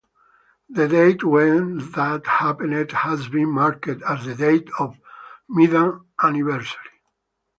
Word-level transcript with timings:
The 0.67 0.87
date 0.87 1.23
when 1.23 1.77
that 1.91 2.25
happened 2.25 2.91
has 2.91 3.27
been 3.29 3.51
marked 3.51 3.87
as 3.87 4.25
the 4.25 4.33
date 4.33 4.67
of 4.79 4.97
Medan 5.47 6.05
anniversary. 6.23 6.89